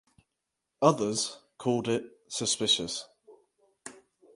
[0.81, 3.05] Others called it "suspicious".